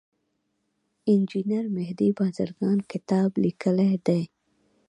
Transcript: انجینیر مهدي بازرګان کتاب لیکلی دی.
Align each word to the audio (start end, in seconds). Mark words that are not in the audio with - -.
انجینیر 1.11 1.65
مهدي 1.77 2.09
بازرګان 2.17 2.79
کتاب 2.91 3.29
لیکلی 3.43 3.93
دی. 4.05 4.21